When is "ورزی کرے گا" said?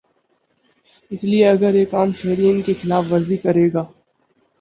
3.11-3.83